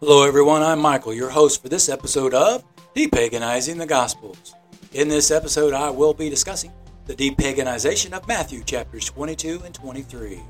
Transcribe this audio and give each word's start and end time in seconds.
Hello, 0.00 0.22
everyone. 0.22 0.62
I'm 0.62 0.78
Michael, 0.78 1.12
your 1.12 1.28
host 1.28 1.60
for 1.60 1.68
this 1.68 1.88
episode 1.88 2.32
of 2.32 2.62
Depaganizing 2.94 3.78
the 3.78 3.84
Gospels. 3.84 4.54
In 4.92 5.08
this 5.08 5.32
episode, 5.32 5.74
I 5.74 5.90
will 5.90 6.14
be 6.14 6.30
discussing 6.30 6.70
the 7.06 7.16
depaganization 7.16 8.12
of 8.12 8.28
Matthew 8.28 8.62
chapters 8.62 9.06
22 9.06 9.62
and 9.64 9.74
23. 9.74 10.40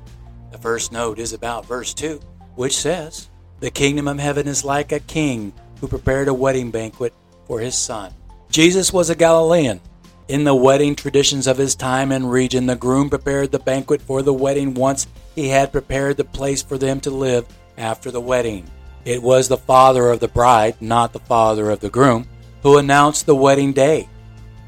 The 0.53 0.59
first 0.59 0.93
note 0.93 1.19
is 1.19 1.32
about 1.32 1.64
verse 1.64 1.95
2, 1.95 2.21
which 2.57 2.77
says, 2.77 3.30
The 3.61 3.71
kingdom 3.71 4.07
of 4.07 4.19
heaven 4.19 4.46
is 4.46 4.66
like 4.66 4.93
a 4.93 5.00
king 5.00 5.55
who 5.80 5.89
prepared 5.89 6.29
a 6.29 6.35
wedding 6.35 6.71
banquet 6.71 7.15
for 7.46 7.59
his 7.59 7.75
son. 7.75 8.12
Jesus 8.51 8.93
was 8.93 9.09
a 9.09 9.15
Galilean. 9.15 9.80
In 10.29 10.45
the 10.45 10.55
wedding 10.55 10.95
traditions 10.95 11.46
of 11.46 11.57
his 11.57 11.75
time 11.75 12.12
and 12.12 12.30
region, 12.30 12.67
the 12.67 12.77
groom 12.77 13.09
prepared 13.09 13.53
the 13.53 13.59
banquet 13.59 14.03
for 14.03 14.21
the 14.21 14.35
wedding 14.35 14.75
once 14.75 15.07
he 15.35 15.49
had 15.49 15.72
prepared 15.72 16.18
the 16.18 16.25
place 16.25 16.62
for 16.62 16.76
them 16.76 17.00
to 17.00 17.11
live 17.11 17.46
after 17.79 18.11
the 18.11 18.21
wedding. 18.21 18.71
It 19.08 19.22
was 19.22 19.48
the 19.48 19.57
father 19.57 20.11
of 20.11 20.21
the 20.21 20.29
bride, 20.29 20.82
not 20.82 21.14
the 21.14 21.18
father 21.18 21.71
of 21.71 21.80
the 21.80 21.89
groom, 21.89 22.29
who 22.62 22.76
announced 22.76 23.25
the 23.25 23.35
wedding 23.35 23.72
day. 23.72 24.07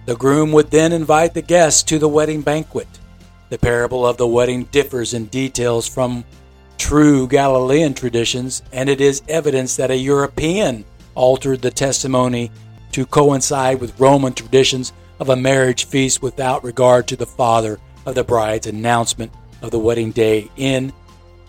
The 0.06 0.16
groom 0.16 0.50
would 0.52 0.70
then 0.70 0.92
invite 0.92 1.34
the 1.34 1.42
guests 1.42 1.82
to 1.82 1.98
the 1.98 2.08
wedding 2.08 2.40
banquet. 2.40 2.88
The 3.50 3.58
parable 3.58 4.06
of 4.06 4.16
the 4.16 4.26
wedding 4.26 4.64
differs 4.72 5.12
in 5.12 5.26
details 5.26 5.86
from 5.86 6.24
true 6.78 7.28
Galilean 7.28 7.92
traditions, 7.92 8.62
and 8.72 8.88
it 8.88 9.02
is 9.02 9.20
evidence 9.28 9.76
that 9.76 9.90
a 9.90 9.96
European 9.98 10.86
altered 11.14 11.60
the 11.60 11.70
testimony 11.70 12.50
to 12.92 13.04
coincide 13.04 13.78
with 13.78 14.00
Roman 14.00 14.32
traditions 14.32 14.94
of 15.18 15.28
a 15.28 15.36
marriage 15.36 15.84
feast 15.84 16.22
without 16.22 16.64
regard 16.64 17.06
to 17.08 17.16
the 17.16 17.26
father 17.26 17.78
of 18.06 18.14
the 18.14 18.24
bride's 18.24 18.66
announcement 18.66 19.32
of 19.60 19.70
the 19.70 19.78
wedding 19.78 20.12
day 20.12 20.50
in 20.56 20.94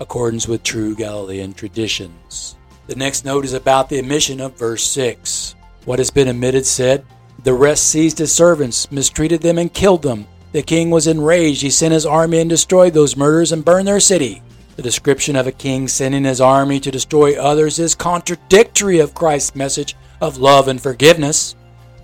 accordance 0.02 0.46
with 0.46 0.62
true 0.62 0.94
Galilean 0.94 1.54
traditions. 1.54 2.58
The 2.88 2.96
next 2.96 3.26
note 3.26 3.46
is 3.46 3.54
about 3.54 3.90
the 3.90 4.00
omission 4.00 4.42
of 4.42 4.58
verse 4.58 4.84
6. 4.84 5.56
What 5.86 6.00
has 6.00 6.10
been 6.10 6.28
omitted 6.28 6.66
said, 6.66 7.06
The 7.44 7.54
rest 7.54 7.86
seized 7.86 8.18
his 8.18 8.34
servants, 8.34 8.92
mistreated 8.92 9.42
them, 9.42 9.58
and 9.58 9.74
killed 9.74 10.02
them. 10.02 10.28
The 10.52 10.62
king 10.62 10.90
was 10.90 11.08
enraged. 11.08 11.62
He 11.62 11.70
sent 11.70 11.94
his 11.94 12.06
army 12.06 12.40
and 12.40 12.50
destroyed 12.50 12.94
those 12.94 13.16
murderers 13.16 13.52
and 13.52 13.64
burned 13.64 13.88
their 13.88 14.00
city. 14.00 14.42
The 14.76 14.82
description 14.82 15.36
of 15.36 15.48
a 15.48 15.52
king 15.52 15.88
sending 15.88 16.24
his 16.24 16.42
army 16.42 16.80
to 16.80 16.92
destroy 16.92 17.40
others 17.40 17.78
is 17.78 17.94
contradictory 17.94 19.00
of 19.00 19.14
Christ's 19.14 19.56
message 19.56 19.96
of 20.20 20.38
love 20.38 20.68
and 20.68 20.82
forgiveness. 20.82 21.56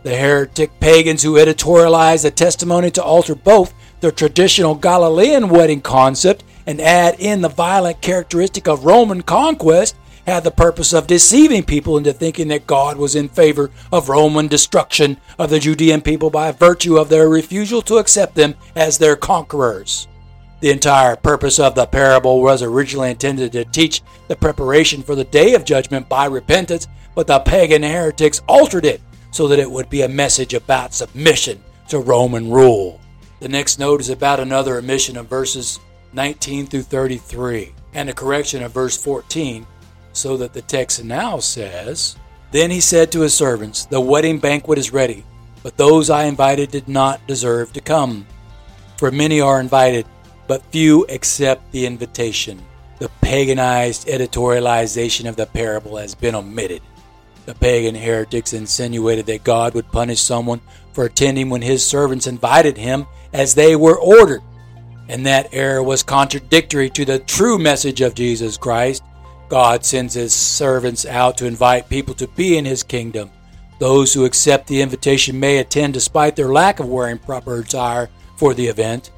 The 0.04 0.16
heretic 0.16 0.80
pagans 0.80 1.24
who 1.24 1.34
editorialize 1.34 2.22
the 2.22 2.32
testimony 2.32 2.92
to 2.92 3.04
alter 3.04 3.36
both 3.36 3.74
the 4.00 4.12
traditional 4.12 4.76
Galilean 4.76 5.50
wedding 5.50 5.82
concept 5.82 6.44
and 6.66 6.80
add 6.80 7.20
in 7.20 7.42
the 7.42 7.50
violent 7.50 8.02
characteristic 8.02 8.68
of 8.68 8.86
Roman 8.86 9.22
conquest 9.24 9.96
had 10.28 10.44
the 10.44 10.52
purpose 10.52 10.92
of 10.92 11.08
deceiving 11.08 11.64
people 11.64 11.98
into 11.98 12.12
thinking 12.12 12.50
that 12.50 12.68
God 12.68 12.98
was 12.98 13.16
in 13.16 13.30
favor 13.30 13.72
of 13.94 14.10
Roman 14.10 14.48
destruction 14.48 15.18
of 15.40 15.50
the 15.50 15.58
Judean 15.58 16.02
people 16.02 16.30
by 16.30 16.52
virtue 16.52 16.98
of 16.98 17.08
their 17.08 17.30
refusal 17.30 17.82
to 17.84 17.96
accept 17.96 18.36
them 18.36 18.54
as 18.76 18.98
their 18.98 19.16
conquerors. 19.16 20.10
The 20.60 20.72
entire 20.72 21.16
purpose 21.16 21.60
of 21.60 21.76
the 21.76 21.86
parable 21.86 22.42
was 22.42 22.62
originally 22.62 23.12
intended 23.12 23.54
to 23.54 23.64
teach 23.64 24.02
the 24.28 24.36
preparation 24.36 25.02
for 25.02 25.16
the 25.16 25.24
day 25.24 25.54
of 25.54 25.64
judgment 25.64 26.10
by 26.10 26.26
repentance, 26.26 26.88
but 27.16 27.26
the 27.26 27.40
pagan 27.40 27.84
heretics 27.84 28.42
altered 28.50 28.86
it 28.86 29.02
so 29.32 29.48
that 29.48 29.60
it 29.60 29.72
would 29.72 29.90
be 29.90 30.02
a 30.02 30.10
message 30.10 30.54
about 30.54 30.94
submission 30.94 31.64
to 31.88 32.00
Roman 32.00 32.52
rule. 32.52 33.00
The 33.40 33.48
next 33.48 33.80
note 33.80 34.02
is 34.02 34.10
about 34.10 34.42
another 34.42 34.78
omission 34.78 35.16
of 35.16 35.30
verses 35.30 35.80
19 36.12 36.66
through 36.66 36.82
33 36.82 37.72
and 37.94 38.10
a 38.10 38.14
correction 38.14 38.64
of 38.64 38.74
verse 38.74 38.98
14 39.02 39.66
so 40.18 40.36
that 40.38 40.54
the 40.54 40.62
text 40.62 41.04
now 41.04 41.40
says, 41.40 42.18
Then 42.52 42.72
he 42.72 42.82
said 42.82 43.12
to 43.12 43.22
his 43.22 43.34
servants, 43.34 43.86
The 43.86 44.02
wedding 44.02 44.40
banquet 44.40 44.80
is 44.80 44.92
ready, 44.92 45.24
but 45.64 45.78
those 45.78 46.10
I 46.10 46.26
invited 46.26 46.72
did 46.72 46.88
not 46.88 47.26
deserve 47.28 47.72
to 47.74 47.82
come. 47.82 48.26
For 48.98 49.12
many 49.12 49.40
are 49.42 49.60
invited, 49.60 50.06
but 50.48 50.66
few 50.72 51.06
accept 51.06 51.72
the 51.72 51.86
invitation. 51.86 52.62
The 53.00 53.10
paganized 53.22 54.08
editorialization 54.08 55.30
of 55.30 55.36
the 55.36 55.46
parable 55.46 55.98
has 55.98 56.16
been 56.16 56.34
omitted. 56.34 56.82
The 57.46 57.54
pagan 57.54 57.96
heretics 57.96 58.54
insinuated 58.54 59.28
that 59.28 59.44
God 59.44 59.76
would 59.76 59.92
punish 59.92 60.20
someone 60.20 60.62
for 60.94 61.06
attending 61.06 61.50
when 61.50 61.62
his 61.62 61.86
servants 61.86 62.26
invited 62.28 62.76
him 62.76 63.06
as 63.34 63.54
they 63.54 63.76
were 63.76 64.00
ordered. 64.00 64.42
And 65.10 65.26
that 65.26 65.50
error 65.54 65.84
was 65.84 66.02
contradictory 66.02 66.90
to 66.90 67.06
the 67.06 67.20
true 67.20 67.60
message 67.60 68.02
of 68.02 68.16
Jesus 68.16 68.58
Christ 68.58 69.04
God 69.50 69.86
sends 69.86 70.14
his 70.14 70.34
servants 70.34 71.06
out 71.06 71.38
to 71.38 71.46
invite 71.46 71.90
people 71.90 72.14
to 72.16 72.28
be 72.28 72.58
in 72.58 72.66
his 72.66 72.84
kingdom. 72.84 73.32
Those 73.80 74.14
who 74.14 74.26
accept 74.26 74.68
the 74.68 74.82
invitation 74.82 75.40
may 75.40 75.60
attend 75.60 75.94
despite 75.94 76.36
their 76.36 76.52
lack 76.52 76.80
of 76.80 76.88
wearing 76.88 77.20
proper 77.20 77.60
attire 77.60 78.10
for 78.36 78.54
the 78.54 78.68
event. 78.68 79.12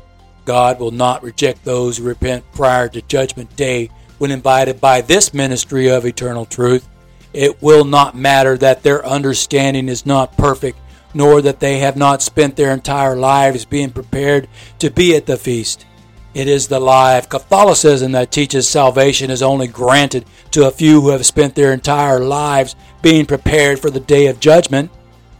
God 0.46 0.80
will 0.80 0.92
not 0.92 1.24
reject 1.24 1.64
those 1.64 1.98
who 1.98 2.04
repent 2.04 2.44
prior 2.52 2.90
to 2.90 3.02
Judgment 3.04 3.56
Day 3.56 3.90
when 4.18 4.32
invited 4.32 4.82
by 4.82 5.02
this 5.02 5.34
ministry 5.34 5.90
of 5.90 6.06
eternal 6.06 6.46
truth. 6.46 6.88
It 7.34 7.62
will 7.62 7.86
not 7.86 8.16
matter 8.16 8.58
that 8.58 8.84
their 8.84 9.06
understanding 9.06 9.88
is 9.88 10.06
not 10.06 10.36
perfect, 10.36 10.78
nor 11.14 11.42
that 11.42 11.60
they 11.60 11.80
have 11.80 11.96
not 11.96 12.22
spent 12.22 12.56
their 12.56 12.74
entire 12.74 13.16
lives 13.16 13.66
being 13.66 13.92
prepared 13.92 14.48
to 14.80 14.90
be 14.90 15.16
at 15.16 15.26
the 15.26 15.38
feast. 15.38 15.86
It 16.34 16.48
is 16.48 16.68
the 16.68 16.80
lie 16.80 17.18
of 17.18 17.28
Catholicism 17.28 18.12
that 18.12 18.32
teaches 18.32 18.68
salvation 18.68 19.32
is 19.32 19.42
only 19.42 19.68
granted 19.68 20.26
to 20.52 20.68
a 20.68 20.72
few 20.72 21.02
who 21.02 21.10
have 21.10 21.26
spent 21.26 21.56
their 21.56 21.74
entire 21.74 22.20
lives 22.20 22.76
being 23.02 23.26
prepared 23.26 23.80
for 23.80 23.90
the 23.90 24.00
day 24.00 24.28
of 24.28 24.40
judgment. 24.40 24.92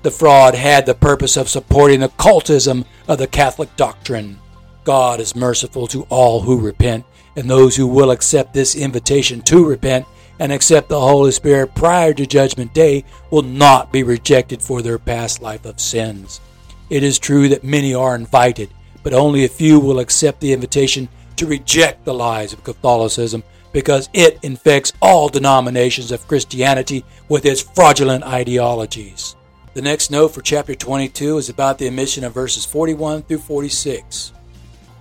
The 0.02 0.12
fraud 0.12 0.56
had 0.56 0.86
the 0.86 0.96
purpose 0.96 1.38
of 1.38 1.48
supporting 1.48 2.00
the 2.00 2.10
cultism 2.10 2.86
of 3.08 3.20
the 3.20 3.28
Catholic 3.28 3.76
doctrine. 3.76 4.40
God 4.84 5.20
is 5.20 5.36
merciful 5.36 5.86
to 5.88 6.04
all 6.10 6.42
who 6.42 6.60
repent, 6.60 7.06
and 7.36 7.48
those 7.48 7.76
who 7.76 7.86
will 7.86 8.10
accept 8.10 8.54
this 8.54 8.76
invitation 8.76 9.42
to 9.44 9.64
repent 9.64 10.08
and 10.40 10.52
accept 10.52 10.90
the 10.90 11.00
Holy 11.00 11.32
Spirit 11.32 11.76
prior 11.76 12.14
to 12.14 12.26
Judgment 12.26 12.74
Day 12.74 13.04
will 13.30 13.44
not 13.44 13.92
be 13.92 14.04
rejected 14.04 14.62
for 14.62 14.82
their 14.82 14.98
past 14.98 15.42
life 15.42 15.66
of 15.66 15.80
sins. 15.80 16.42
It 16.90 17.04
is 17.04 17.20
true 17.20 17.50
that 17.50 17.64
many 17.64 17.94
are 17.94 18.16
invited, 18.16 18.70
but 19.04 19.14
only 19.14 19.46
a 19.46 19.50
few 19.50 19.80
will 19.80 20.00
accept 20.00 20.40
the 20.40 20.54
invitation 20.54 21.08
to 21.36 21.46
reject 21.46 22.06
the 22.06 22.14
lies 22.14 22.54
of 22.54 22.64
Catholicism 22.64 23.44
because 23.72 24.10
it 24.14 24.40
infects 24.44 24.94
all 25.02 25.30
denominations 25.30 26.12
of 26.12 26.28
Christianity 26.28 27.06
with 27.28 27.46
its 27.46 27.62
fraudulent 27.62 28.24
ideologies. 28.24 29.36
The 29.74 29.82
next 29.82 30.12
note 30.12 30.30
for 30.30 30.42
chapter 30.42 30.76
22 30.76 31.38
is 31.38 31.50
about 31.50 31.78
the 31.78 31.88
omission 31.88 32.24
of 32.24 32.34
verses 32.34 32.66
41 32.66 33.24
through 33.24 33.38
46. 33.38 34.34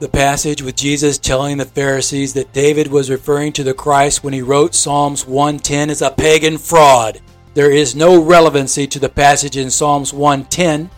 The 0.00 0.08
passage 0.08 0.62
with 0.62 0.76
Jesus 0.76 1.18
telling 1.18 1.56
the 1.56 1.64
Pharisees 1.64 2.34
that 2.34 2.52
David 2.52 2.86
was 2.86 3.10
referring 3.10 3.52
to 3.54 3.64
the 3.64 3.74
Christ 3.74 4.22
when 4.22 4.32
he 4.32 4.42
wrote 4.42 4.74
Psalms 4.74 5.26
110 5.26 5.90
is 5.90 6.02
a 6.02 6.10
pagan 6.10 6.58
fraud. 6.58 7.20
There 7.54 7.72
is 7.72 7.96
no 7.96 8.22
relevancy 8.22 8.86
to 8.86 9.00
the 9.00 9.08
passage 9.08 9.56
in 9.56 9.70
Psalms 9.70 10.12
110 10.12 10.90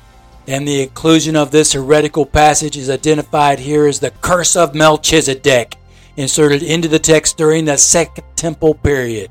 and 0.50 0.66
the 0.66 0.82
inclusion 0.82 1.36
of 1.36 1.52
this 1.52 1.74
heretical 1.74 2.26
passage 2.26 2.76
is 2.76 2.90
identified 2.90 3.60
here 3.60 3.86
as 3.86 4.00
the 4.00 4.10
curse 4.20 4.56
of 4.56 4.74
Melchizedek, 4.74 5.76
inserted 6.16 6.64
into 6.64 6.88
the 6.88 6.98
text 6.98 7.38
during 7.38 7.64
the 7.64 7.76
Second 7.76 8.24
Temple 8.34 8.74
period. 8.74 9.30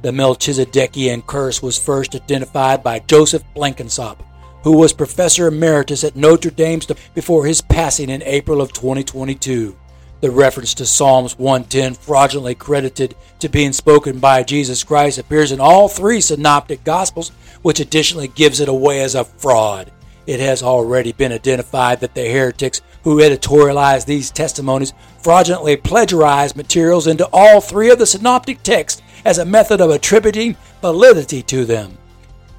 The 0.00 0.10
Melchizedekian 0.10 1.26
curse 1.26 1.62
was 1.62 1.76
first 1.76 2.14
identified 2.14 2.82
by 2.82 3.00
Joseph 3.00 3.44
Blenkinsopp, 3.54 4.24
who 4.62 4.78
was 4.78 4.94
professor 4.94 5.48
emeritus 5.48 6.02
at 6.02 6.16
Notre 6.16 6.50
Dame 6.50 6.80
before 7.14 7.44
his 7.44 7.60
passing 7.60 8.08
in 8.08 8.22
April 8.22 8.62
of 8.62 8.72
2022. 8.72 9.76
The 10.22 10.30
reference 10.30 10.72
to 10.74 10.86
Psalms 10.86 11.38
110, 11.38 11.92
fraudulently 11.92 12.54
credited 12.54 13.14
to 13.40 13.50
being 13.50 13.74
spoken 13.74 14.18
by 14.18 14.42
Jesus 14.42 14.82
Christ, 14.82 15.18
appears 15.18 15.52
in 15.52 15.60
all 15.60 15.90
three 15.90 16.22
synoptic 16.22 16.84
gospels, 16.84 17.32
which 17.60 17.80
additionally 17.80 18.28
gives 18.28 18.60
it 18.60 18.68
away 18.70 19.02
as 19.02 19.14
a 19.14 19.24
fraud. 19.24 19.92
It 20.26 20.40
has 20.40 20.62
already 20.62 21.12
been 21.12 21.32
identified 21.32 22.00
that 22.00 22.14
the 22.14 22.24
heretics 22.26 22.80
who 23.02 23.18
editorialized 23.18 24.06
these 24.06 24.30
testimonies 24.30 24.94
fraudulently 25.18 25.76
plagiarized 25.76 26.56
materials 26.56 27.06
into 27.06 27.28
all 27.32 27.60
three 27.60 27.90
of 27.90 27.98
the 27.98 28.06
synoptic 28.06 28.62
texts 28.62 29.02
as 29.24 29.38
a 29.38 29.44
method 29.44 29.80
of 29.80 29.90
attributing 29.90 30.56
validity 30.80 31.42
to 31.42 31.64
them. 31.64 31.98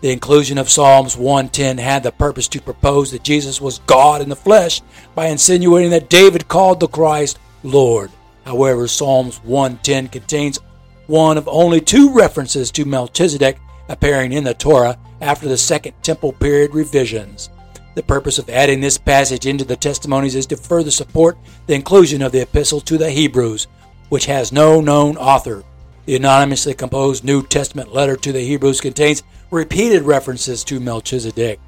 The 0.01 0.11
inclusion 0.11 0.59
of 0.59 0.69
Psalms 0.69 1.17
110 1.17 1.79
had 1.79 2.03
the 2.03 2.11
purpose 2.11 2.47
to 2.49 2.61
propose 2.61 3.11
that 3.11 3.23
Jesus 3.23 3.59
was 3.59 3.79
God 3.87 4.21
in 4.21 4.29
the 4.29 4.35
flesh 4.35 4.81
by 5.15 5.27
insinuating 5.27 5.89
that 5.91 6.09
David 6.09 6.47
called 6.47 6.79
the 6.79 6.87
Christ 6.87 7.39
Lord. 7.63 8.11
However, 8.45 8.87
Psalms 8.87 9.37
110 9.43 10.09
contains 10.09 10.59
one 11.07 11.37
of 11.37 11.47
only 11.47 11.81
two 11.81 12.13
references 12.13 12.69
to 12.71 12.85
Melchizedek 12.85 13.57
appearing 13.89 14.33
in 14.33 14.43
the 14.43 14.53
Torah 14.53 14.99
after 15.21 15.47
the 15.47 15.57
Second 15.57 15.93
Temple 16.03 16.33
period 16.33 16.75
revisions. 16.75 17.49
The 17.95 18.03
purpose 18.03 18.37
of 18.37 18.49
adding 18.49 18.81
this 18.81 18.97
passage 18.97 19.45
into 19.45 19.63
the 19.63 19.77
testimonies 19.77 20.35
is 20.35 20.45
to 20.47 20.57
further 20.57 20.91
support 20.91 21.37
the 21.65 21.75
inclusion 21.75 22.21
of 22.21 22.33
the 22.33 22.41
epistle 22.41 22.81
to 22.81 22.97
the 22.97 23.09
Hebrews, 23.09 23.67
which 24.09 24.25
has 24.25 24.51
no 24.51 24.81
known 24.81 25.15
author. 25.15 25.63
The 26.05 26.17
anonymously 26.17 26.73
composed 26.73 27.23
New 27.23 27.41
Testament 27.41 27.93
letter 27.93 28.17
to 28.17 28.33
the 28.33 28.41
Hebrews 28.41 28.81
contains 28.81 29.23
repeated 29.49 30.03
references 30.03 30.65
to 30.65 30.81
Melchizedek. 30.81 31.59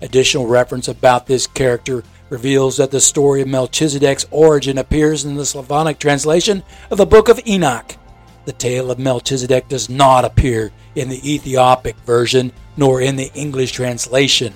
Additional 0.00 0.46
reference 0.46 0.86
about 0.86 1.26
this 1.26 1.48
character 1.48 2.04
reveals 2.30 2.76
that 2.76 2.92
the 2.92 3.00
story 3.00 3.42
of 3.42 3.48
Melchizedek's 3.48 4.26
origin 4.30 4.78
appears 4.78 5.24
in 5.24 5.34
the 5.34 5.44
Slavonic 5.44 5.98
translation 5.98 6.62
of 6.90 6.98
the 6.98 7.06
Book 7.06 7.28
of 7.28 7.40
Enoch. 7.46 7.96
The 8.44 8.52
tale 8.52 8.92
of 8.92 9.00
Melchizedek 9.00 9.68
does 9.68 9.90
not 9.90 10.24
appear 10.24 10.70
in 10.94 11.08
the 11.08 11.34
Ethiopic 11.34 11.96
version 12.06 12.52
nor 12.76 13.00
in 13.00 13.16
the 13.16 13.32
English 13.34 13.72
translation. 13.72 14.54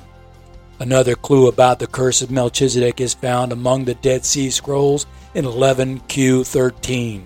Another 0.82 1.14
clue 1.14 1.46
about 1.46 1.78
the 1.78 1.86
curse 1.86 2.22
of 2.22 2.32
Melchizedek 2.32 3.00
is 3.00 3.14
found 3.14 3.52
among 3.52 3.84
the 3.84 3.94
Dead 3.94 4.24
Sea 4.24 4.50
Scrolls 4.50 5.06
in 5.32 5.44
11Q13. 5.44 7.22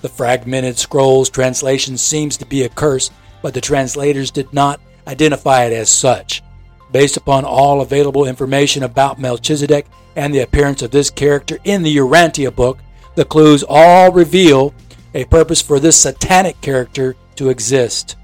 The 0.00 0.08
fragmented 0.08 0.76
scrolls 0.76 1.30
translation 1.30 1.96
seems 1.98 2.36
to 2.36 2.44
be 2.44 2.64
a 2.64 2.68
curse, 2.68 3.12
but 3.42 3.54
the 3.54 3.60
translators 3.60 4.32
did 4.32 4.52
not 4.52 4.80
identify 5.06 5.66
it 5.66 5.72
as 5.72 5.88
such. 5.88 6.42
Based 6.90 7.16
upon 7.16 7.44
all 7.44 7.80
available 7.80 8.26
information 8.26 8.82
about 8.82 9.20
Melchizedek 9.20 9.86
and 10.16 10.34
the 10.34 10.40
appearance 10.40 10.82
of 10.82 10.90
this 10.90 11.08
character 11.08 11.58
in 11.62 11.84
the 11.84 11.96
Urantia 11.98 12.52
book, 12.52 12.80
the 13.14 13.24
clues 13.24 13.62
all 13.68 14.10
reveal 14.10 14.74
a 15.14 15.26
purpose 15.26 15.62
for 15.62 15.78
this 15.78 15.96
satanic 15.96 16.60
character 16.60 17.14
to 17.36 17.50
exist. 17.50 18.16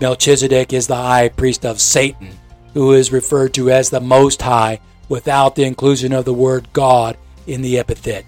Melchizedek 0.00 0.72
is 0.72 0.86
the 0.86 0.96
high 0.96 1.28
priest 1.28 1.66
of 1.66 1.78
Satan, 1.78 2.30
who 2.76 2.92
is 2.92 3.10
referred 3.10 3.54
to 3.54 3.70
as 3.70 3.88
the 3.88 4.02
Most 4.02 4.42
High 4.42 4.80
without 5.08 5.54
the 5.54 5.64
inclusion 5.64 6.12
of 6.12 6.26
the 6.26 6.34
word 6.34 6.68
God 6.74 7.16
in 7.46 7.62
the 7.62 7.78
epithet. 7.78 8.26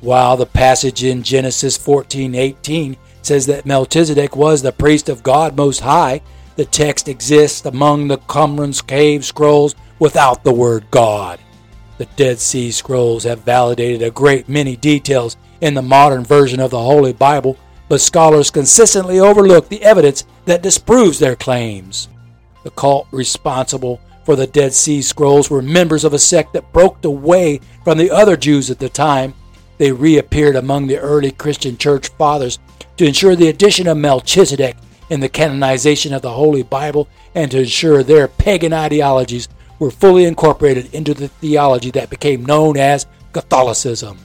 While 0.00 0.36
the 0.36 0.44
passage 0.44 1.04
in 1.04 1.22
Genesis 1.22 1.78
14:18 1.78 2.96
says 3.22 3.46
that 3.46 3.64
Melchizedek 3.64 4.34
was 4.34 4.60
the 4.60 4.72
priest 4.72 5.08
of 5.08 5.22
God 5.22 5.56
Most 5.56 5.82
High, 5.82 6.20
the 6.56 6.64
text 6.64 7.06
exists 7.08 7.64
among 7.64 8.08
the 8.08 8.18
Qumran's 8.18 8.82
cave 8.82 9.24
scrolls 9.24 9.76
without 10.00 10.42
the 10.42 10.52
word 10.52 10.86
God. 10.90 11.38
The 11.98 12.08
Dead 12.16 12.40
Sea 12.40 12.72
Scrolls 12.72 13.22
have 13.22 13.44
validated 13.44 14.02
a 14.02 14.10
great 14.10 14.48
many 14.48 14.74
details 14.74 15.36
in 15.60 15.74
the 15.74 15.80
modern 15.80 16.24
version 16.24 16.58
of 16.58 16.72
the 16.72 16.82
Holy 16.82 17.12
Bible, 17.12 17.56
but 17.88 18.00
scholars 18.00 18.50
consistently 18.50 19.20
overlook 19.20 19.68
the 19.68 19.84
evidence 19.84 20.24
that 20.44 20.60
disproves 20.60 21.20
their 21.20 21.36
claims. 21.36 22.08
The 22.66 22.72
cult 22.72 23.06
responsible 23.12 24.00
for 24.24 24.34
the 24.34 24.48
Dead 24.48 24.74
Sea 24.74 25.00
Scrolls 25.00 25.48
were 25.48 25.62
members 25.62 26.02
of 26.02 26.12
a 26.12 26.18
sect 26.18 26.52
that 26.54 26.72
broke 26.72 27.04
away 27.04 27.60
from 27.84 27.96
the 27.96 28.10
other 28.10 28.36
Jews 28.36 28.72
at 28.72 28.80
the 28.80 28.88
time. 28.88 29.34
They 29.78 29.92
reappeared 29.92 30.56
among 30.56 30.88
the 30.88 30.98
early 30.98 31.30
Christian 31.30 31.78
church 31.78 32.08
fathers 32.08 32.58
to 32.96 33.06
ensure 33.06 33.36
the 33.36 33.50
addition 33.50 33.86
of 33.86 33.98
Melchizedek 33.98 34.76
in 35.10 35.20
the 35.20 35.28
canonization 35.28 36.12
of 36.12 36.22
the 36.22 36.32
Holy 36.32 36.64
Bible 36.64 37.06
and 37.36 37.52
to 37.52 37.60
ensure 37.60 38.02
their 38.02 38.26
pagan 38.26 38.72
ideologies 38.72 39.46
were 39.78 39.92
fully 39.92 40.24
incorporated 40.24 40.92
into 40.92 41.14
the 41.14 41.28
theology 41.28 41.92
that 41.92 42.10
became 42.10 42.44
known 42.44 42.76
as 42.76 43.06
Catholicism. 43.32 44.18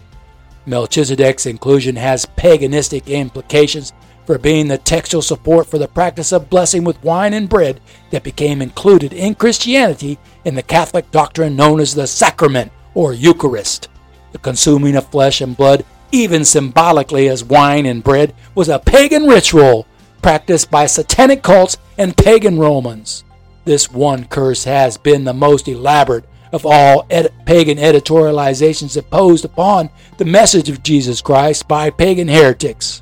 Melchizedek's 0.65 1.45
inclusion 1.45 1.95
has 1.95 2.25
paganistic 2.25 3.05
implications 3.05 3.93
for 4.25 4.37
being 4.37 4.67
the 4.67 4.77
textual 4.77 5.21
support 5.21 5.67
for 5.67 5.77
the 5.77 5.87
practice 5.87 6.31
of 6.31 6.49
blessing 6.49 6.83
with 6.83 7.03
wine 7.03 7.33
and 7.33 7.49
bread 7.49 7.81
that 8.11 8.23
became 8.23 8.61
included 8.61 9.13
in 9.13 9.35
Christianity 9.35 10.17
in 10.45 10.55
the 10.55 10.63
Catholic 10.63 11.09
doctrine 11.11 11.55
known 11.55 11.79
as 11.79 11.95
the 11.95 12.07
sacrament 12.07 12.71
or 12.93 13.13
Eucharist. 13.13 13.89
The 14.31 14.37
consuming 14.37 14.95
of 14.95 15.09
flesh 15.09 15.41
and 15.41 15.57
blood, 15.57 15.85
even 16.11 16.45
symbolically 16.45 17.27
as 17.27 17.43
wine 17.43 17.85
and 17.85 18.03
bread, 18.03 18.33
was 18.55 18.69
a 18.69 18.79
pagan 18.79 19.27
ritual 19.27 19.87
practiced 20.21 20.69
by 20.69 20.85
satanic 20.85 21.43
cults 21.43 21.77
and 21.97 22.15
pagan 22.15 22.59
Romans. 22.59 23.23
This 23.65 23.91
one 23.91 24.25
curse 24.25 24.63
has 24.63 24.97
been 24.97 25.23
the 25.23 25.33
most 25.33 25.67
elaborate 25.67 26.25
of 26.51 26.65
all 26.65 27.05
ed- 27.09 27.33
pagan 27.45 27.77
editorializations 27.77 28.97
imposed 28.97 29.45
upon 29.45 29.89
the 30.17 30.25
message 30.25 30.69
of 30.69 30.83
Jesus 30.83 31.21
Christ 31.21 31.67
by 31.67 31.89
pagan 31.89 32.27
heretics. 32.27 33.01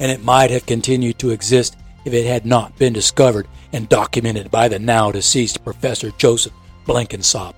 And 0.00 0.10
it 0.10 0.24
might 0.24 0.50
have 0.50 0.66
continued 0.66 1.18
to 1.20 1.30
exist 1.30 1.76
if 2.04 2.12
it 2.12 2.26
had 2.26 2.44
not 2.44 2.76
been 2.78 2.92
discovered 2.92 3.46
and 3.72 3.88
documented 3.88 4.50
by 4.50 4.68
the 4.68 4.78
now 4.78 5.10
deceased 5.10 5.64
Professor 5.64 6.10
Joseph 6.12 6.52
Blenkinsopp. 6.86 7.54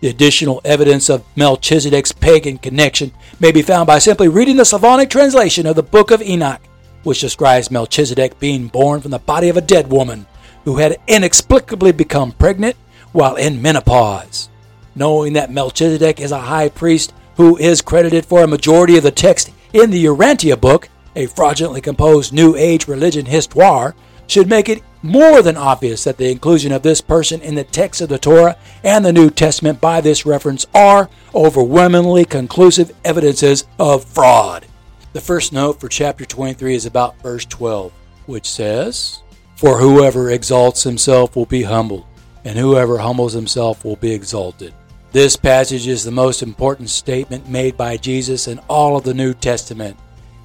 The 0.00 0.08
additional 0.08 0.60
evidence 0.64 1.08
of 1.08 1.24
Melchizedek's 1.36 2.12
pagan 2.12 2.58
connection 2.58 3.12
may 3.40 3.52
be 3.52 3.62
found 3.62 3.86
by 3.86 3.98
simply 3.98 4.28
reading 4.28 4.56
the 4.56 4.64
Slavonic 4.64 5.08
translation 5.08 5.66
of 5.66 5.76
the 5.76 5.82
Book 5.82 6.10
of 6.10 6.20
Enoch, 6.22 6.60
which 7.04 7.20
describes 7.20 7.70
Melchizedek 7.70 8.38
being 8.38 8.68
born 8.68 9.00
from 9.00 9.12
the 9.12 9.18
body 9.18 9.48
of 9.48 9.56
a 9.56 9.62
dead 9.62 9.90
woman 9.90 10.26
who 10.64 10.76
had 10.76 10.98
inexplicably 11.06 11.92
become 11.92 12.32
pregnant 12.32 12.76
while 13.12 13.36
in 13.36 13.62
menopause. 13.62 14.48
Knowing 14.94 15.34
that 15.34 15.50
Melchizedek 15.52 16.20
is 16.20 16.32
a 16.32 16.40
high 16.40 16.68
priest 16.68 17.12
who 17.36 17.56
is 17.56 17.82
credited 17.82 18.24
for 18.24 18.42
a 18.42 18.48
majority 18.48 18.96
of 18.96 19.02
the 19.02 19.10
text 19.10 19.50
in 19.72 19.90
the 19.90 20.04
Urantia 20.04 20.60
book, 20.60 20.88
a 21.16 21.26
fraudulently 21.26 21.80
composed 21.80 22.32
New 22.32 22.56
Age 22.56 22.88
religion 22.88 23.26
histoire, 23.26 23.94
should 24.26 24.48
make 24.48 24.68
it 24.68 24.82
more 25.02 25.42
than 25.42 25.56
obvious 25.56 26.04
that 26.04 26.16
the 26.16 26.30
inclusion 26.30 26.72
of 26.72 26.82
this 26.82 27.00
person 27.00 27.40
in 27.42 27.54
the 27.54 27.64
text 27.64 28.00
of 28.00 28.08
the 28.08 28.18
Torah 28.18 28.56
and 28.82 29.04
the 29.04 29.12
New 29.12 29.28
Testament 29.28 29.80
by 29.80 30.00
this 30.00 30.24
reference 30.24 30.66
are 30.74 31.10
overwhelmingly 31.34 32.24
conclusive 32.24 32.90
evidences 33.04 33.66
of 33.78 34.04
fraud. 34.04 34.64
The 35.12 35.20
first 35.20 35.52
note 35.52 35.78
for 35.78 35.88
chapter 35.88 36.24
23 36.24 36.74
is 36.74 36.86
about 36.86 37.20
verse 37.22 37.44
12, 37.44 37.92
which 38.26 38.48
says, 38.48 39.22
For 39.56 39.78
whoever 39.78 40.30
exalts 40.30 40.82
himself 40.82 41.36
will 41.36 41.46
be 41.46 41.62
humbled 41.62 42.06
and 42.44 42.58
whoever 42.58 42.98
humbles 42.98 43.32
himself 43.32 43.84
will 43.84 43.96
be 43.96 44.12
exalted. 44.12 44.74
This 45.12 45.36
passage 45.36 45.86
is 45.86 46.04
the 46.04 46.10
most 46.10 46.42
important 46.42 46.90
statement 46.90 47.48
made 47.48 47.76
by 47.76 47.96
Jesus 47.96 48.48
in 48.48 48.58
all 48.68 48.96
of 48.96 49.04
the 49.04 49.14
New 49.14 49.32
Testament, 49.32 49.96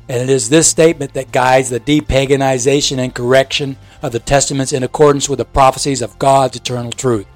and 0.10 0.22
it 0.24 0.30
is 0.30 0.50
this 0.50 0.68
statement 0.68 1.14
that 1.14 1.32
guides 1.32 1.70
the 1.70 1.80
depaganization 1.80 2.98
and 2.98 3.14
correction 3.14 3.78
of 4.02 4.12
the 4.12 4.20
Testaments 4.20 4.74
in 4.74 4.82
accordance 4.82 5.30
with 5.30 5.38
the 5.38 5.46
prophecies 5.46 6.02
of 6.02 6.18
God's 6.18 6.58
eternal 6.58 6.92
truth. 6.92 7.28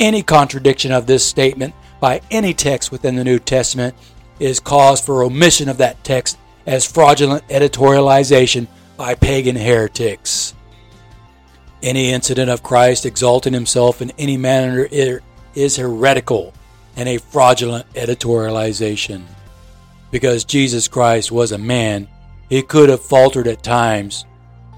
Any 0.00 0.22
contradiction 0.24 0.90
of 0.90 1.06
this 1.06 1.24
statement 1.24 1.72
by 2.00 2.20
any 2.30 2.52
text 2.52 2.90
within 2.90 3.14
the 3.14 3.24
New 3.24 3.38
Testament 3.38 3.94
is 4.40 4.58
cause 4.58 5.00
for 5.00 5.22
omission 5.22 5.68
of 5.68 5.78
that 5.78 6.02
text 6.02 6.36
as 6.66 6.84
fraudulent 6.84 7.46
editorialization 7.46 8.66
by 8.96 9.14
pagan 9.14 9.56
heretics. 9.56 10.52
Any 11.80 12.10
incident 12.10 12.50
of 12.50 12.62
Christ 12.62 13.06
exalting 13.06 13.52
himself 13.52 14.02
in 14.02 14.10
any 14.18 14.36
manner 14.36 14.88
is 15.54 15.76
heretical 15.76 16.52
and 16.96 17.08
a 17.08 17.18
fraudulent 17.18 17.90
editorialization. 17.94 19.22
Because 20.10 20.44
Jesus 20.44 20.88
Christ 20.88 21.30
was 21.30 21.52
a 21.52 21.58
man, 21.58 22.08
he 22.48 22.62
could 22.62 22.88
have 22.88 23.02
faltered 23.02 23.46
at 23.46 23.62
times, 23.62 24.24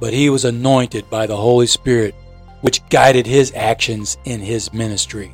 but 0.01 0.13
he 0.13 0.31
was 0.31 0.45
anointed 0.45 1.09
by 1.11 1.27
the 1.27 1.37
Holy 1.37 1.67
Spirit, 1.67 2.15
which 2.61 2.87
guided 2.89 3.27
his 3.27 3.53
actions 3.55 4.17
in 4.25 4.41
his 4.41 4.73
ministry. 4.73 5.33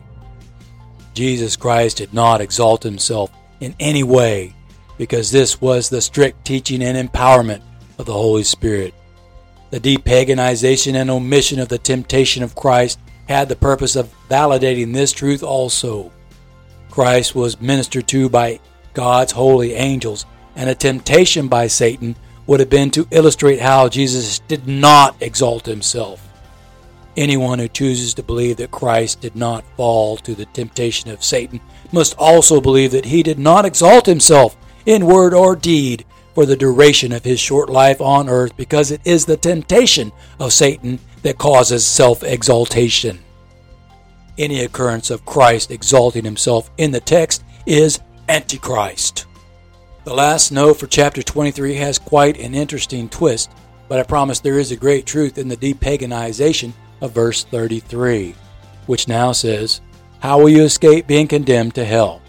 Jesus 1.15 1.57
Christ 1.57 1.99
did 1.99 2.13
not 2.13 2.41
exalt 2.41 2.83
himself 2.83 3.31
in 3.61 3.75
any 3.79 4.03
way, 4.03 4.55
because 4.99 5.31
this 5.31 5.61
was 5.61 5.89
the 5.89 6.01
strict 6.01 6.45
teaching 6.45 6.83
and 6.83 7.09
empowerment 7.09 7.63
of 7.99 8.07
the 8.07 8.13
Holy 8.13 8.45
Spirit. 8.45 8.95
The 9.71 9.81
depaganization 9.81 10.95
and 10.95 11.11
omission 11.11 11.59
of 11.59 11.69
the 11.69 11.79
temptation 11.79 12.43
of 12.43 12.55
Christ 12.55 12.99
had 13.29 13.49
the 13.49 13.57
purpose 13.57 13.97
of 13.97 14.13
validating 14.29 14.93
this 14.93 15.13
truth 15.13 15.43
also. 15.43 16.13
Christ 16.91 17.35
was 17.35 17.61
ministered 17.61 18.07
to 18.09 18.29
by 18.29 18.61
God's 18.93 19.33
holy 19.33 19.73
angels, 19.75 20.27
and 20.57 20.71
a 20.71 20.75
temptation 20.75 21.49
by 21.49 21.67
Satan 21.67 22.17
would 22.47 22.61
have 22.61 22.71
been 22.71 22.91
to 22.91 23.09
illustrate 23.11 23.61
how 23.61 23.89
Jesus 23.89 24.39
did 24.41 24.67
not 24.67 25.17
exalt 25.21 25.67
himself. 25.67 26.21
Anyone 27.17 27.59
who 27.59 27.69
chooses 27.69 28.13
to 28.15 28.23
believe 28.23 28.57
that 28.57 28.71
Christ 28.71 29.21
did 29.21 29.37
not 29.37 29.65
fall 29.77 30.17
to 30.19 30.35
the 30.35 30.47
temptation 30.47 31.11
of 31.11 31.23
Satan 31.23 31.61
must 31.93 32.17
also 32.19 32.61
believe 32.61 32.91
that 32.91 33.07
he 33.07 33.23
did 33.23 33.39
not 33.39 33.65
exalt 33.65 34.07
himself 34.07 34.57
in 34.85 35.07
word 35.07 35.33
or 35.33 35.57
deed, 35.57 36.05
for 36.35 36.45
the 36.45 36.57
duration 36.57 37.13
of 37.13 37.25
his 37.25 37.39
short 37.39 37.71
life 37.71 38.01
on 38.01 38.29
earth 38.29 38.57
because 38.57 38.91
it 38.91 39.01
is 39.05 39.25
the 39.25 39.37
temptation 39.37 40.11
of 40.41 40.53
Satan 40.53 40.99
that 41.23 41.39
causes 41.39 41.87
self 41.87 42.23
exaltation. 42.25 43.21
Any 44.37 44.61
occurrence 44.63 45.11
of 45.11 45.25
Christ 45.25 45.71
exalting 45.71 46.25
himself 46.25 46.71
in 46.77 46.91
the 46.91 47.01
text 47.01 47.45
is 47.67 48.01
Antichrist. 48.29 49.27
The 50.05 50.13
last 50.13 50.53
note 50.53 50.75
for 50.75 50.87
chapter 50.87 51.23
23 51.23 51.77
has 51.77 51.99
quite 51.99 52.39
an 52.39 52.55
interesting 52.55 53.09
twist, 53.09 53.51
but 53.89 53.99
I 53.99 54.03
promise 54.03 54.39
there 54.39 54.59
is 54.59 54.71
a 54.71 54.77
great 54.77 55.07
truth 55.07 55.39
in 55.39 55.49
the 55.49 55.57
depaganization 55.57 56.75
of 57.01 57.13
verse 57.13 57.45
33, 57.45 58.35
which 58.85 59.09
now 59.09 59.33
says, 59.33 59.81
How 60.21 60.39
will 60.39 60.51
you 60.51 60.63
escape 60.63 61.07
being 61.07 61.27
condemned 61.27 61.75
to 61.77 61.87
hell? 61.87 62.21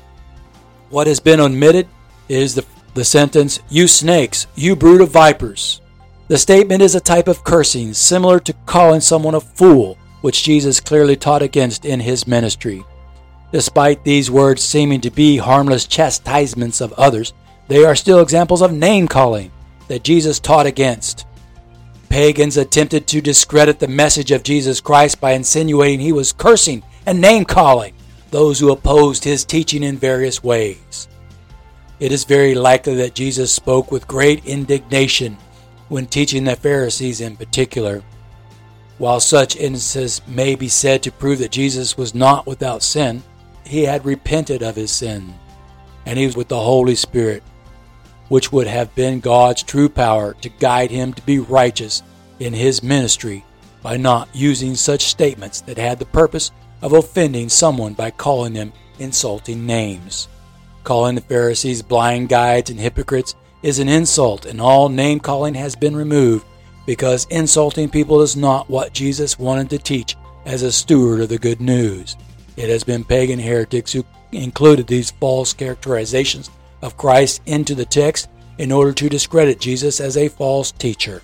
What 0.89 1.07
has 1.07 1.19
been 1.19 1.41
omitted 1.41 1.89
is 2.29 2.55
the 2.55 2.65
The 2.93 3.03
sentence, 3.03 3.59
You 3.69 3.89
snakes, 3.89 4.47
you 4.55 4.77
brood 4.77 5.01
of 5.01 5.11
vipers. 5.11 5.81
The 6.29 6.37
statement 6.37 6.81
is 6.81 6.95
a 6.95 7.01
type 7.01 7.27
of 7.27 7.43
cursing 7.43 7.93
similar 7.93 8.39
to 8.39 8.53
calling 8.65 9.01
someone 9.01 9.35
a 9.35 9.41
fool, 9.41 9.97
which 10.21 10.43
Jesus 10.43 10.79
clearly 10.79 11.17
taught 11.17 11.41
against 11.41 11.83
in 11.83 11.99
his 11.99 12.25
ministry. 12.25 12.85
Despite 13.51 14.05
these 14.05 14.31
words 14.31 14.63
seeming 14.63 15.01
to 15.01 15.11
be 15.11 15.35
harmless 15.35 15.85
chastisements 15.85 16.79
of 16.79 16.93
others, 16.93 17.33
they 17.67 17.83
are 17.83 17.95
still 17.95 18.21
examples 18.21 18.61
of 18.61 18.71
name 18.71 19.07
calling 19.07 19.51
that 19.87 20.03
Jesus 20.03 20.39
taught 20.39 20.65
against. 20.65 21.25
Pagans 22.09 22.57
attempted 22.57 23.07
to 23.07 23.21
discredit 23.21 23.79
the 23.79 23.87
message 23.87 24.31
of 24.31 24.43
Jesus 24.43 24.79
Christ 24.79 25.19
by 25.19 25.31
insinuating 25.31 25.99
he 25.99 26.11
was 26.11 26.31
cursing 26.31 26.83
and 27.05 27.19
name 27.19 27.45
calling 27.45 27.93
those 28.31 28.59
who 28.59 28.71
opposed 28.71 29.23
his 29.23 29.45
teaching 29.45 29.83
in 29.83 29.97
various 29.97 30.43
ways. 30.43 31.07
It 31.99 32.11
is 32.11 32.23
very 32.23 32.55
likely 32.55 32.95
that 32.95 33.15
Jesus 33.15 33.51
spoke 33.51 33.91
with 33.91 34.07
great 34.07 34.45
indignation 34.45 35.37
when 35.87 36.05
teaching 36.05 36.43
the 36.43 36.55
Pharisees 36.55 37.21
in 37.21 37.37
particular. 37.37 38.03
While 38.97 39.19
such 39.19 39.55
instances 39.55 40.21
may 40.27 40.55
be 40.55 40.67
said 40.67 41.03
to 41.03 41.11
prove 41.11 41.39
that 41.39 41.51
Jesus 41.51 41.97
was 41.97 42.15
not 42.15 42.47
without 42.47 42.83
sin, 42.83 43.23
he 43.65 43.83
had 43.83 44.05
repented 44.05 44.61
of 44.61 44.75
his 44.75 44.91
sin, 44.91 45.33
and 46.05 46.17
he 46.17 46.25
was 46.25 46.35
with 46.35 46.47
the 46.47 46.59
Holy 46.59 46.95
Spirit, 46.95 47.43
which 48.29 48.51
would 48.51 48.67
have 48.67 48.93
been 48.95 49.19
God's 49.19 49.63
true 49.63 49.89
power 49.89 50.33
to 50.41 50.49
guide 50.49 50.91
him 50.91 51.13
to 51.13 51.21
be 51.23 51.39
righteous 51.39 52.03
in 52.39 52.53
his 52.53 52.83
ministry 52.83 53.45
by 53.81 53.97
not 53.97 54.29
using 54.33 54.75
such 54.75 55.03
statements 55.03 55.61
that 55.61 55.77
had 55.77 55.99
the 55.99 56.05
purpose 56.05 56.51
of 56.81 56.93
offending 56.93 57.49
someone 57.49 57.93
by 57.93 58.11
calling 58.11 58.53
them 58.53 58.73
insulting 58.99 59.65
names. 59.65 60.27
Calling 60.83 61.15
the 61.15 61.21
Pharisees 61.21 61.81
blind 61.81 62.29
guides 62.29 62.69
and 62.69 62.79
hypocrites 62.79 63.35
is 63.63 63.79
an 63.79 63.89
insult, 63.89 64.45
and 64.45 64.61
all 64.61 64.89
name 64.89 65.19
calling 65.19 65.55
has 65.55 65.75
been 65.75 65.95
removed 65.95 66.45
because 66.85 67.25
insulting 67.29 67.89
people 67.89 68.21
is 68.21 68.35
not 68.35 68.69
what 68.69 68.93
Jesus 68.93 69.39
wanted 69.39 69.69
to 69.71 69.77
teach 69.79 70.15
as 70.45 70.61
a 70.61 70.71
steward 70.71 71.21
of 71.21 71.29
the 71.29 71.39
good 71.39 71.59
news. 71.59 72.15
It 72.57 72.69
has 72.69 72.83
been 72.83 73.03
pagan 73.03 73.39
heretics 73.39 73.91
who 73.91 74.05
included 74.31 74.87
these 74.87 75.11
false 75.11 75.53
characterizations 75.53 76.49
of 76.85 76.97
Christ 76.97 77.41
into 77.47 77.73
the 77.73 77.85
text 77.85 78.29
in 78.59 78.71
order 78.71 78.93
to 78.93 79.09
discredit 79.09 79.59
Jesus 79.59 79.99
as 79.99 80.15
a 80.15 80.29
false 80.29 80.71
teacher. 80.71 81.21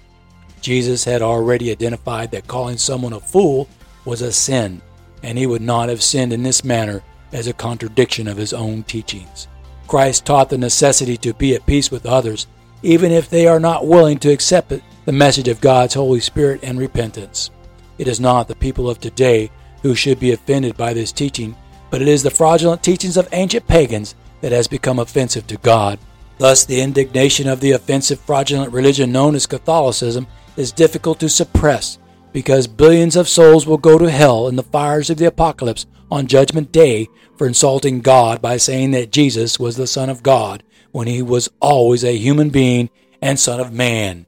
Jesus 0.59 1.03
had 1.03 1.21
already 1.21 1.71
identified 1.71 2.31
that 2.31 2.47
calling 2.47 2.77
someone 2.77 3.13
a 3.13 3.19
fool 3.19 3.69
was 4.03 4.21
a 4.21 4.31
sin, 4.31 4.81
and 5.23 5.37
he 5.37 5.45
would 5.45 5.61
not 5.61 5.87
have 5.87 6.01
sinned 6.01 6.33
in 6.33 6.43
this 6.43 6.63
manner 6.63 7.03
as 7.31 7.47
a 7.47 7.53
contradiction 7.53 8.27
of 8.27 8.37
his 8.37 8.53
own 8.53 8.83
teachings. 8.83 9.47
Christ 9.87 10.25
taught 10.25 10.49
the 10.49 10.57
necessity 10.57 11.15
to 11.17 11.33
be 11.33 11.53
at 11.53 11.65
peace 11.65 11.91
with 11.91 12.05
others, 12.05 12.47
even 12.81 13.11
if 13.11 13.29
they 13.29 13.47
are 13.47 13.59
not 13.59 13.87
willing 13.87 14.17
to 14.19 14.31
accept 14.31 14.73
the 15.05 15.11
message 15.11 15.47
of 15.47 15.61
God's 15.61 15.93
Holy 15.93 16.19
Spirit 16.19 16.61
and 16.63 16.79
repentance. 16.79 17.51
It 17.99 18.07
is 18.07 18.19
not 18.19 18.47
the 18.47 18.55
people 18.55 18.89
of 18.89 18.99
today 18.99 19.51
who 19.83 19.93
should 19.93 20.19
be 20.19 20.31
offended 20.31 20.75
by 20.75 20.93
this 20.93 21.11
teaching, 21.11 21.55
but 21.91 22.01
it 22.01 22.07
is 22.07 22.23
the 22.23 22.31
fraudulent 22.31 22.81
teachings 22.81 23.17
of 23.17 23.29
ancient 23.31 23.67
pagans 23.67 24.15
that 24.41 24.51
has 24.51 24.67
become 24.67 24.99
offensive 24.99 25.47
to 25.47 25.57
God. 25.57 25.99
Thus, 26.37 26.65
the 26.65 26.81
indignation 26.81 27.47
of 27.47 27.59
the 27.59 27.71
offensive 27.71 28.19
fraudulent 28.19 28.73
religion 28.73 29.11
known 29.11 29.35
as 29.35 29.45
Catholicism 29.45 30.27
is 30.57 30.71
difficult 30.71 31.19
to 31.19 31.29
suppress 31.29 31.99
because 32.33 32.67
billions 32.67 33.15
of 33.15 33.29
souls 33.29 33.67
will 33.67 33.77
go 33.77 33.97
to 33.97 34.09
hell 34.09 34.47
in 34.47 34.55
the 34.55 34.63
fires 34.63 35.09
of 35.09 35.17
the 35.17 35.25
apocalypse 35.25 35.85
on 36.09 36.27
Judgment 36.27 36.71
Day 36.71 37.07
for 37.37 37.47
insulting 37.47 38.01
God 38.01 38.41
by 38.41 38.57
saying 38.57 38.91
that 38.91 39.11
Jesus 39.11 39.59
was 39.59 39.77
the 39.77 39.87
Son 39.87 40.09
of 40.09 40.23
God 40.23 40.63
when 40.91 41.07
he 41.07 41.21
was 41.21 41.49
always 41.59 42.03
a 42.03 42.17
human 42.17 42.49
being 42.49 42.89
and 43.21 43.39
Son 43.39 43.59
of 43.59 43.71
Man, 43.71 44.25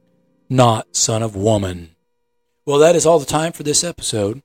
not 0.48 0.96
Son 0.96 1.22
of 1.22 1.36
Woman. 1.36 1.94
Well, 2.66 2.78
that 2.78 2.96
is 2.96 3.04
all 3.04 3.18
the 3.18 3.26
time 3.26 3.52
for 3.52 3.62
this 3.62 3.84
episode. 3.84 4.42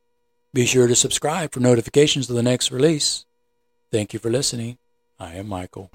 Be 0.53 0.65
sure 0.65 0.87
to 0.87 0.95
subscribe 0.95 1.53
for 1.53 1.59
notifications 1.59 2.29
of 2.29 2.35
the 2.35 2.43
next 2.43 2.71
release. 2.71 3.25
Thank 3.91 4.13
you 4.13 4.19
for 4.19 4.29
listening. 4.29 4.77
I 5.21 5.35
am 5.35 5.49
Michael. 5.49 5.91